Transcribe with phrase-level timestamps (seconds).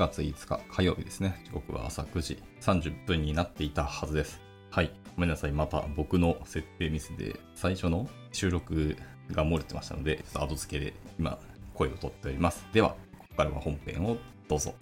[0.00, 1.38] 月5日火曜日ですね。
[1.44, 4.40] 時刻は朝9時30分になっていたはずです。
[4.70, 4.90] はい。
[5.14, 5.52] ごめんなさい。
[5.52, 8.96] また僕の設定ミスで最初の収録
[9.30, 11.38] が漏れてましたので、ちょっと後付けで今
[11.74, 12.64] 声を取っております。
[12.72, 14.16] では、ここからは本編を
[14.48, 14.74] どうぞ。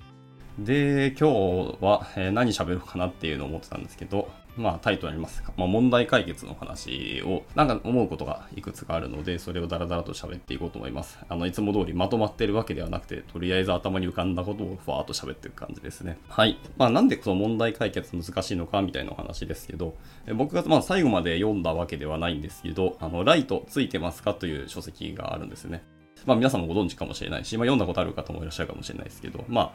[0.61, 5.43] で、今日は何喋るかなっていうのを思ってたんですけど、まあタイトルあります。
[5.57, 11.19] まあ、問題解決の話を、なんか思うことがいくつかあるので、それをダラダラと喋っていこうと思います。
[11.29, 16.19] あの、いつも通りまとまってるわけではなくて、とりあえず頭に浮かんだことをふわーっと喋ってる感じですね。
[16.29, 16.59] はい。
[16.77, 19.97] まあなんでその問題解決難しいのかみたいなお話ですけど、
[20.35, 25.83] 僕がまあ最後まで読んだわけではないんですけど、あの、ライトついてますかという書籍があるんですね。
[26.27, 29.73] まあ皆さんもご存知かもしれないし、まあ読んだことある方もいらっしゃるかもしれないですけど、まあ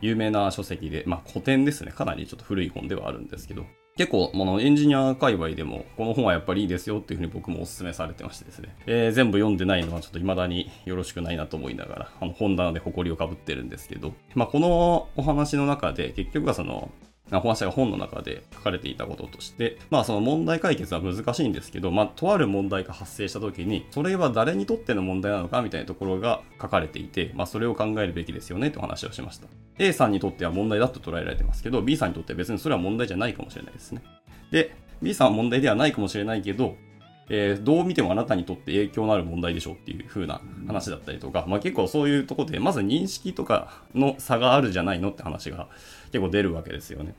[0.00, 1.92] 有名な書籍で、まあ古典ですね。
[1.92, 3.64] かなりちょっと古い本ではあるんですけど、
[3.96, 16.90] 結構、あの、エンジニア界隈でも、この本はやっぱりいいですよっていうふうに僕もお勧めされてましてですね、えー、全部読んでないのはちょっと未だによろしくないなと思いながら、あの、本棚で誇りをかぶってるんですけど、まあ、このお話の中で、結局はその、
[17.30, 29.48] 本社が本の中で書かれていたこととして、まあその問題解決は難しいんですけど、まあとある問題が発生した時に、それは誰にとっての問題なのかみたいなところが書かれていて、まあそれを考えるべきですよねとお話をしました。
[29.78, 34.02] A さんにとっては問題だと捉えられてますけど、B さんにとっては別にそれは問題じゃないかもしれないですね。
[34.50, 36.76] で、B さんは問題ではないかもしれないけど、
[37.28, 45.68] えー、どう見てもあなたにとって影響のある問題でしょうっていう風な話だったりとか、まあ結構そういうとこで、まず認識とかの差があるじゃないのって話が
[46.12, 47.14] 結構出るわけですよね。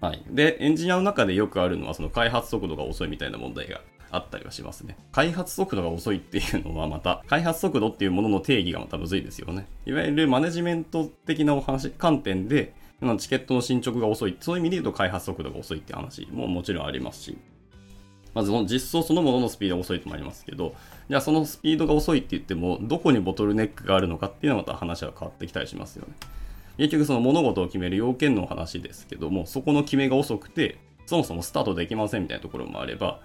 [0.00, 0.24] はい。
[0.30, 4.96] で、エンジニアの中でよくあるのは、その開発速度が遅いみたいな問題があったりはしますね。
[5.12, 9.68] 開発速度が遅いっていうのはまた、開発速度っていうものの定義がまたむずいですよね。
[9.86, 12.74] いわゆるマネジメント的なお話、観点で、
[13.18, 14.36] チケットの進捗が遅い。
[14.40, 17.38] そういう意味で言うと開発速度が遅いって話ももちろんありますし。
[18.34, 20.74] まずの実装そのもののスピードが遅いともありますけど、
[21.08, 26.14] じゃあそのスピードが遅いって言っても、どこにボトルネックがあるのかっていうのはまた話は変わってきたりしますよね。
[26.78, 33.20] 結局その物事を決める要件の話ですけども、そこの決めが遅くて、そもそもスタートできませんみたいなところもあれば、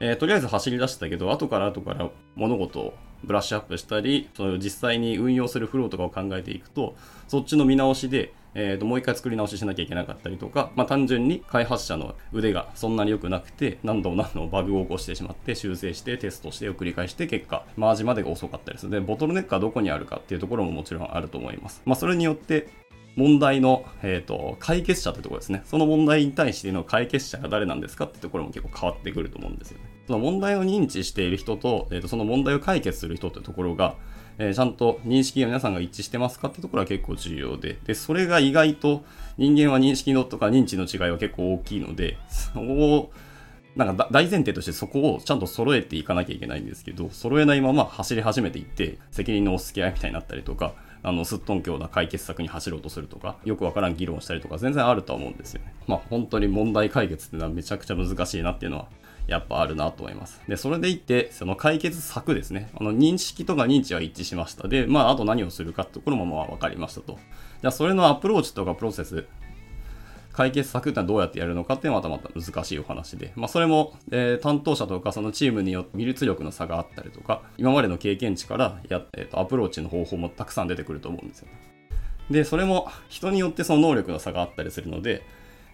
[0.00, 6.96] えー、とりあえず走り出したけど、後から後から物事をブラッシュアップしたり、その実際に運用するフローとかを考えていくと、
[7.28, 18.92] そっちの見直しで、えー、ともう一回作り直ししなきゃいけなかったりとか、まあ、単純に開発者の腕がそんなに良くなくて、何度も何度もバグを起こしてしまって、修正して、テストしてを繰り返して、結果、マージまでが遅かったりする。
[18.92, 21.82] で、ボトルネックはどこにあるかっていうところももちろんあると思います。
[21.84, 22.68] まあ、それによって、
[23.16, 25.62] 問題の、えーと、解決者ってところですね。
[25.64, 29.84] その問題に対しての解決者が誰なんですかってところも結構変わってくると思うんですよね。
[30.06, 33.96] その問題を認知している人と、えーと、その問題を解決する人ってところが、
[34.40, 39.04] えー、ちゃんと認識が皆さんが一致してますかってところは結構重要で、で、それが意外と
[39.36, 43.12] 人間は認識のとか認知の違いは結構大きいので、そこを
[43.76, 50.72] なんか大前提としてそこをちゃんと揃えていかなきゃいけないんですけど、揃えないまま走り始めていって、責任の押し付け合いみたいになったりとか、
[51.02, 55.74] あの、すっとんきょうな解決策に走ろうとするとか、よくわからん議論したりとか、全然あるとは思うんですよね。
[55.86, 58.86] まあ、本当に問題解決っていうのはめちゃくちゃ難しいなっていうのは、
[59.26, 60.40] やっぱあるなと思います。
[60.48, 62.70] で、それでいって、その解決策ですね。
[62.78, 64.68] あの、認識とか認知は一致しました。
[64.68, 67.18] で、まあ、あと何をするかってところもまあ分かりましたと。
[67.60, 69.26] じゃあ、それのアプローチとかプロセス、
[70.32, 81.52] 解決策ってのはどうやってやるのかってまたまた難しいお話で、まあ、それも、えー、担当者とかそのチームによって技術力の差があったりとか、今までの経験値からや、えーと、アプローチの方法もたくさん出てくると思うんですよ、ね
[82.30, 85.22] で、それも人によってその能力の差があったりするので、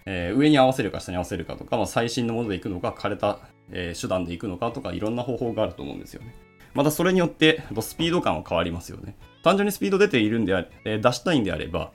[0.09, 6.33] えー、上に合わせるか下に合わせるかとか、まあ、最新のものでいくのか、枯れた、えー、手段でいくのかとか、いろんな方法があると思うんですよね。
[6.73, 9.17] またそれによってスピード感は変わりますよね。
[9.43, 11.91] 単純にスピード出ているんであれ、えー、出したいんであれば、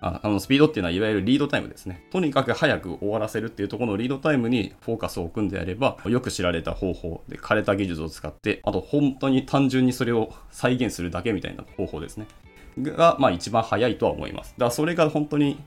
[0.00, 2.04] あの、スピードっていうのは、いわゆるリードタイムですね。
[2.10, 12.26] とにかく早く終わらせるっていうところのリードタイムにフォーカスを置くんであれば、よく知られた方法で、枯れた技術を使って、あと本当に単純にそれを再現するだけみたいな方法ですね。
[12.82, 14.52] が、まあ一番早いとは思います。
[14.52, 15.58] だからそれが本当に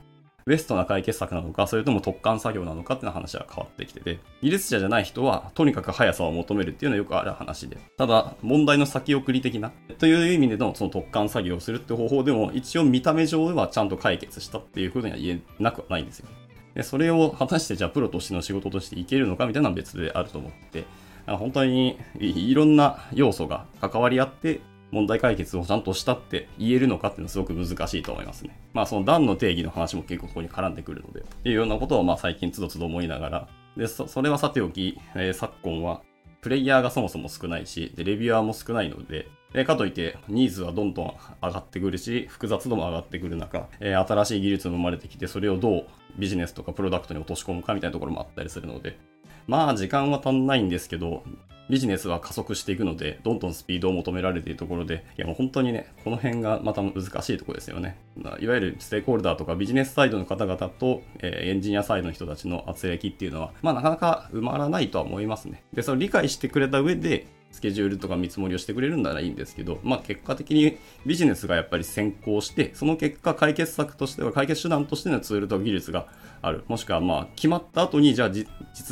[0.48, 7.76] ベストな解決策なのか、それとも特貫作業なのかっていう話は変わってきてて、技術者じゃない人は、とにかく速さを求めるっていうのはよくある話で。
[7.96, 16.28] ただ、問題の先送り的な、という意味でのその特貫作業をするって方法でも、一応見た目上はちゃんと解決したっていうふうには言えなくはないんですよ。
[16.74, 20.84] で、それを果たしてじゃあプロとしての仕事としていけるのかみたいなのは別であると思って、
[21.26, 28.58] 本当にいろんな要素が関わり合って問題解決をちゃんとしたって言えるのかっていうのはすごく難しいと思いますね。
[28.72, 36.02] まあその段の定義の話も結構ここに絡んでくるので、っていうようなことをまあ最近つどつど思いながら、で、それはさておき、えー、昨今は
[36.40, 45.86] プレイヤーがそもそも少ないし、で、レビュアーも少ないので、えかといってニーズはどんどん上がってくるし、複雑度も上がってくる中、えー、新しい技術も生まれてきて、それをどう
[46.18, 48.98] ビジネスとかプロダクトに落とし込むかみたいなところもあったりするので、
[49.46, 51.24] まあ時間は足んないんですけど、
[51.70, 57.96] ビジネスは加速していくので、どんどんスピードを求められているところで、いやもう本当にね、この辺がまた難しいとこですよね。
[58.40, 65.62] いわゆるステークホルダーとかビジネスサイドの方々と、えー、エンジニアサイドの人たちの圧力っていうのは、まあなかなか埋まらないとは思いますね。
[65.72, 76.06] で、それを理解してくれた上で、スケジュールとか見積もりをしてくれるんならいいんですけど、まあ結果的にビジネスがやっぱり先行して、その結果解決策としては、解決手段としてのツールと技術が
[76.40, 76.64] ある。
[76.68, 78.46] もしくはまあ決まった後にじゃあ実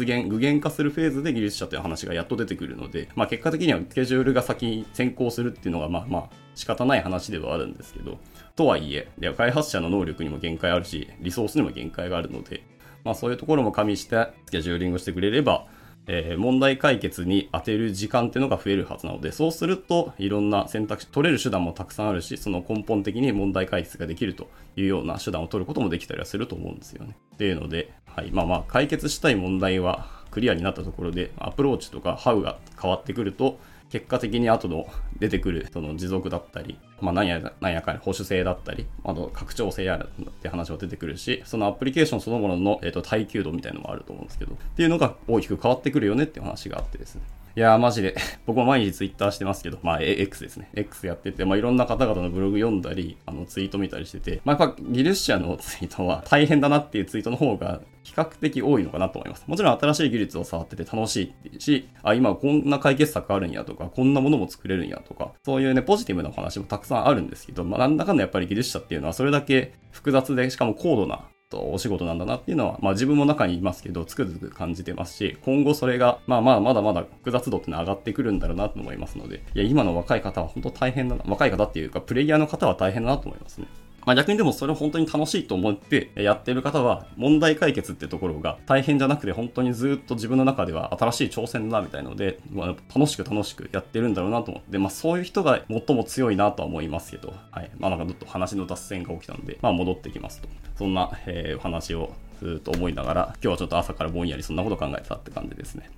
[0.08, 8.18] 現、具現化するフェーズで技術者という話がやっと出てくるので、まあ結果的にはスケジュールが先に先行するっていうのがまあまあ仕方ない話ではあるんですけど、
[8.56, 12.64] とはいえ、開発者の能力にも限界あるし、リソースにも限界があるので、
[13.04, 15.66] まあそういうところも加味してスケジューリングしてくれれば、
[16.08, 27.16] えー、問題解決に当てる時間っていうのが増えるはずなので、そうするといろんな選択肢、取れる手段もたくさんあるし、その根本的に問題解決ができるというような手段を取ることもできたりはすると思うんですよね。
[27.34, 28.30] っていうので、はい。
[28.30, 33.58] まあまあ、解決したい問題はクリアになったところで、アプローチとかハウが変わってくると、
[33.90, 34.86] 結果的に後の
[35.18, 47.22] 出てくるその持続だったり、まあ何や何やか保守性だったり、あと拡張性やるって話も出てくるし、そのアプリケーションそのものの、えー、と耐久度みたいなのもあると思うんですけど、っていうのが大きく変わってくるよねっていう話があってですね。
[47.56, 48.14] いやーマジで、
[48.44, 50.68] 僕も毎日ツイッターしてますけど、まあ X ですね。
[50.74, 59.44] X やってて、まあいろんな方々のブログ読んだり、あのツイート見たりしてて、まあやっぱ技術者のツイートは大変だなっていうツイートの方が比較的多いのかなと思います。
[59.46, 83.66] もちろん新しい技術を触ってて楽しいし、あ、今こんな解決策あるんやとか、こんなものも作れるんやとか、そういうね、ポジティブなお話もたくさんあるんですけど、まあなんだかんだやっぱり技術者っていうのはそれだけ複雑で、しかも高度なとお仕事なんだなっていうのは、まあ自分も中にいますけど、つくづく感じてますし、今後それが、まあまあまだまだ複雑度ってのは上がってくるんだろうなと思いますので、いや、今の若い方は本当大変だな、若い方っていうか、プレイヤーの方は大変だなと思いますね。
[84.06, 97.70] まあ逆にでもそれを本当に楽しいと思ってやってる方は問題解決ってところが大変じゃなくて本当にずっと自分の中では新しい挑戦だみたいので、まあ、楽しく楽しくやってるんだろうなと思って、まあそういう人が最も強いなとは思いますけど、はい。
[97.78, 100.48] まあなんかずっと話の脱線が起きたので、まあ戻ってきますと。
[100.76, 105.90] そんな、えー、お話をずっと思いながら、今日はちょっと朝からぼんやりそんなこと考えてたって感じですね。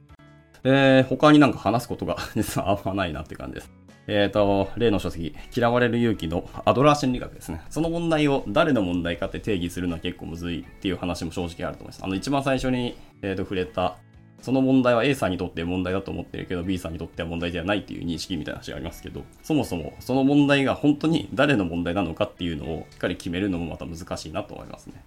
[0.64, 3.70] えー、他になんか話すことが 実はあんまないなって感じです。
[4.08, 7.60] えっ、ー、と、例の書籍、嫌われる勇気のアドラー心理学ですね。
[7.68, 12.00] その問題を誰の問題かって定義するのは結構むずいっていう話も正直あると思います。
[12.02, 13.98] あの、一番最初に、えー、と触れた、
[14.40, 25.04] その問題は A さんにとって問題だと思ってるけど B さんにとっては問題ではないっていう認識みたいな話がありますけど、そもそもその問題が本当に誰の問題なのかっていうのをしっかり決めるのもまた難しいなと思いますね。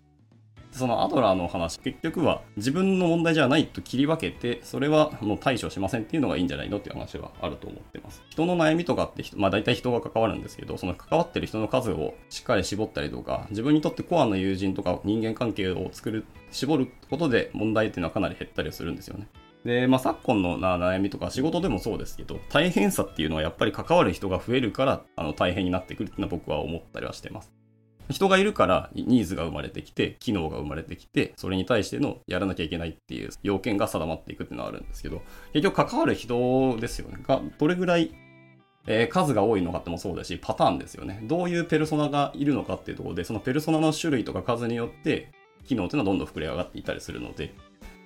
[0.72, 8.24] そのアドラーの話、結局は自分の問題じゃないと切り分けて、それはもう対処しませんっていうのがいいんじゃないのっていう話はあると思ってます。
[8.30, 19.28] 人の悩みとかってまあ大体人が関わるんですけど、その関わってる人の数をしっかり絞ったりとか、自分にとってコアな友人とか人間関係を作る、絞ることで問題っていうのはかなり減ったりするんですよね。
[19.66, 27.52] で、まあ、昨今の悩みとか仕事でもそうですけど、大変さっていうのはやっぱり関わる人が増えるから、あの、大変になってくるっていうのは僕は思ったりはしてます。
[28.12, 35.22] 人がいるからニーズが生まれてきて、機能が生まれてきて、それに対してのやらなきゃいけないっていう要件が定まっていくっていうのはあるんですけど、
[35.54, 37.18] 結局関わる人ですよね。
[37.28, 38.12] が、どれぐらい
[38.88, 41.20] えー、数が多いのかってもそうだし、パターンですよね。
[41.24, 45.32] どういうペルソナがいるのかっていうところで、そのペルソナの種類とか数によって、
[45.66, 47.54] 機能っていうのはどんどん膨れ上がっていったりするので、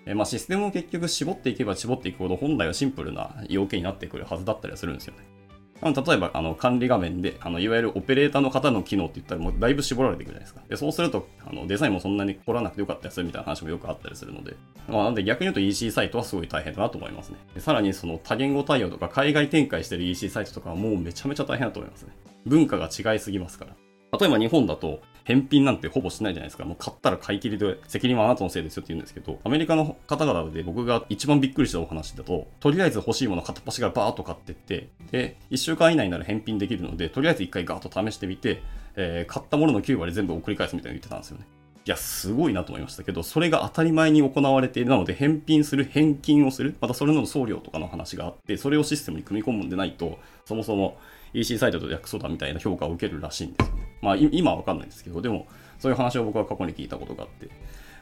[0.06, 5.34] えー、まあシステムを結局絞っていけば絞っていくほど本来はシンプルな要件になってくるはずだったりはするんですよね。
[5.81, 10.61] あの例えばあの管理画面であのいわゆるオペレーターの方の機能って言ったらもうだいぶ絞られていくじゃないですか。
[10.69, 14.55] でそうするとあのデザインもそんなに凝らなくてよかったりするみたいな話もよくあったりするので、
[14.87, 17.37] まあ、なんで逆に言うと EC サイトはすごい大変だなと思いますね。
[17.53, 22.13] でさらにその多言語対応とか海外展開してる EC サイトとかはもうめちゃめちゃ大変だと思いますね。
[22.45, 23.71] 文化が違いすぎますから。
[24.17, 26.65] 例えば日本だと返品なんてほぼしないじゃないですか。
[26.65, 38.61] もう買ったら買い切りで責任はあなたのせいですよって言うんですけど、アメリカの方々で僕が一番びっくりしたお話だと、とりあえず欲しいもの片っ端からバーっと買ってって、で、1週間以内なら返品できるので、とりあえず1回ガーッと試してみて、
[38.95, 41.45] えー、買ったものの9割全部送り返すみたいな言ってたんですよね。
[41.87, 44.89] いや、すごいなと思いましたけど、それが当たり前に行われている。
[44.89, 50.97] なので、返品する、返金をする、またそれの送料とかの話があって、それをシステムに組み込むんでないと、そもそも
[51.33, 53.84] EC サイトと約束だみたいな評価を受けるらしいんですよね。
[54.06, 55.47] まあ、今はわかんないんですけど、でも、
[55.80, 57.50] そういう話を僕は過去に聞いたことがあって、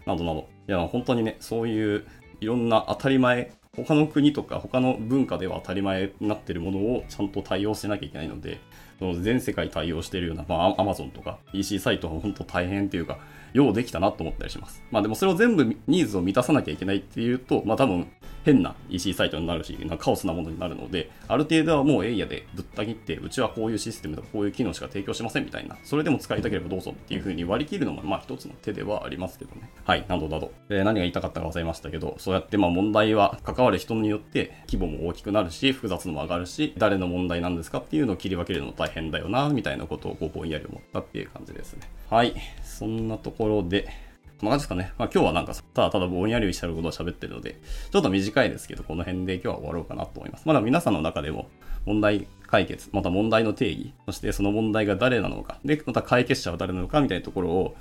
[0.06, 0.50] などなど。
[0.68, 2.06] いや、本当にね、そういう
[2.42, 8.60] いろんな当たり前、他の国とか他の文化では当たり前になってるものをちゃんと対応しなきゃいけないので、
[9.04, 13.20] その全世界対応しているような、まあ、Amazon とか EC サイトは本当大変っていうか、
[13.52, 14.82] ようできたなと思ったりします。
[14.92, 18.08] まあでもそれを全部ニーズを満たさなきゃいけないっていうと、まあ多分
[18.46, 29.70] 変な EC サイトになるし、なんかカオスなものになるので、ある程度はもうエイヤでぶった切って、うちはこういうシステムとかこういう機能しか提供しませんみたいな、それでも使いたければどうぞっていう風に割り切るのもまあ一つの手ではありますけどね。
[29.84, 30.52] はい、などなど。
[30.70, 41.82] で何が言いたかったか忘れましたけど、そうやってまあ問題は関わる人によって規模も大きくなるし、複雑のも上がるし、誰の問題なんですかっていうのを切り分けるのも大変変だよな、みたいなことをこうぼんやり思ったっていう感じですね。
[42.10, 42.34] はい、
[42.64, 43.88] そんなところで、
[44.40, 44.94] こんな感じですかね。
[44.98, 47.60] まあ今日はなんか、ただただぼんやりしたることを喋ってるので、
[47.92, 50.48] ちょっと短いですけど、この辺で今日は終わろうかなと思います。
[50.48, 51.50] まだ皆さんの中でも
[51.86, 57.76] 問題解決、また問題の定義、そしてその問題が誰なのか、で、また解決者は誰なのかみたいなところを、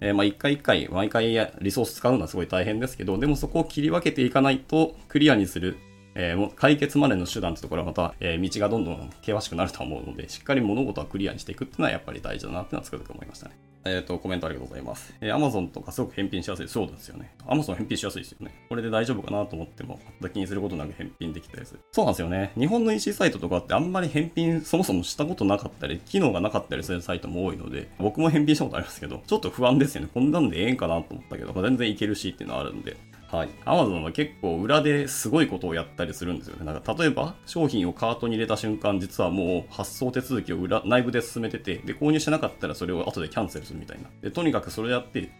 [0.00, 5.76] えー、まあ一回一回、毎回リソース使うのはすごい大変ですけど、でもそこを切り分けていかないとクリアにする
[6.18, 13.56] えー、解決までの手段ってところはまた、えー、道がどんどん険しくなると思うので、しっかり物事はクリアにしていくっていうのはやっぱり大事だなっていうのはつくづく思いましたね。
[13.84, 15.14] えっ、ー、と、コメントありがとうございます。
[15.20, 16.68] えー、Amazon とかすごく返品しやすい。
[16.68, 17.34] そうですよね。
[17.46, 18.52] Amazon 返品しやすいですよね。
[18.68, 20.00] これで大丈夫かなと思っても、
[20.32, 21.80] 気にすることなく返品できたりする。
[21.92, 22.52] そうなんですよね。
[22.58, 30.08] 日本の EC サイトとかってあんまり返品そもそもしたことなかったり、機能がなかったりするサイトも多いので、僕も返品したことありますけど、ちょっと不安ですよね。
[30.12, 32.96] こんなんでええんかなと思ったけど、まあ、全然いけるしっていうのはあるんで、
[33.36, 33.48] はい。
[33.66, 36.64] Amazon は結構裏ですごいことをやったりするんですよね。
[36.64, 44.08] なんか例えば商品をカートに入れた瞬間、実はもう発送手続きを裏内部で進めてて、で、購入しなかったらそれを後でキャンセルするみたいな。
[44.22, 45.30] で、とにかくそれやって、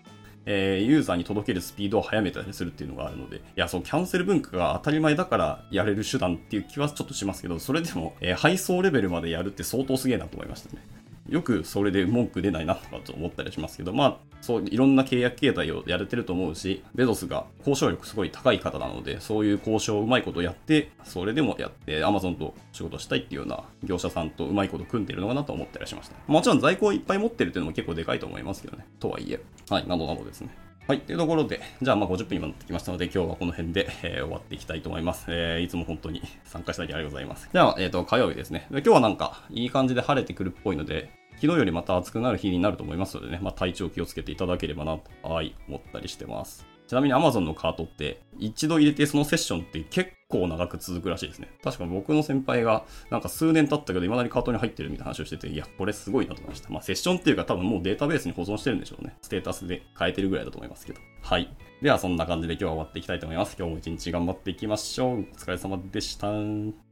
[0.45, 10.83] えー、ユーザーに届けるスピードを速めたりするっていうのがあるので、いや、そう、キャンセル文化が当たり前だからやれる手段っていう気はちょっとしますけど、それでも、えー、配送レベルまでやるって相当すげえなと思いましたね。
[11.29, 26.17] よくそれで文句出ないなとかと思ったりしますけど、まあ、そういろんな契約形態をやれてると思うし、ベゾスが交渉力すごい高い方なので、そういう交渉をうまいことやって、それでもやって、アマゾンと仕事したいっていうような業者さんとうまいこと組んでるのかなと思ったりしました。
[26.27, 28.87] もちろん在庫をいっぱい持ってるっていうのも結構でかいと思いますけどね。
[29.01, 29.41] とはいえ。
[29.69, 30.51] はい、などなどですね。
[30.89, 31.01] はい。
[31.01, 35.27] というところで、じゃあまあ50分今なってきましたので、今日はこの辺で、えー、終わっていきたいと思います。
[35.31, 37.51] えー、いつも本当に参加していただきありがとうございます。
[37.53, 38.69] じゃあ、えっ、ー、と、火曜日ですね。
[38.71, 46.76] 今日はなんか、いい感じで晴れてくるっぽいので、昨日よりまた暑くなる日になると思いますのでね、まあ、体調気をつけていただければなと、はい、思ったりしてます。
[46.87, 51.49] ちなみに Amazon のカートって一度入れてそのセッションって結構長く続くらしいですね。
[51.63, 56.71] 確か僕の先輩がなんか数年経ったけど未だにカートに入ってるみたいな話をしてて、いや、これすごいなと思いました。
[56.71, 59.17] まあセッションっていうか多分もうデータベースに保存してるんでしょうね。
[59.23, 61.01] ステータスで変えてるぐらいだと思いますけど。
[61.23, 61.49] はい。
[61.83, 63.57] ではそんな感じで今日は終わっていきたいと思います。
[63.59, 65.21] 今日も一日頑張っていきましょう。
[65.21, 66.86] お疲れ様でした。